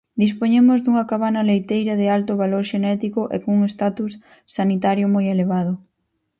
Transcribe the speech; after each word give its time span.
Dispoñemos 0.23 0.79
dunha 0.81 1.07
cabana 1.11 1.45
leiteira 1.49 1.93
de 2.01 2.07
alto 2.17 2.33
valor 2.41 2.63
xenético 2.71 3.21
e 3.35 3.37
cun 3.43 3.59
status 3.75 4.11
sanitario 4.55 5.05
moi 5.13 5.25
elevado. 5.35 5.73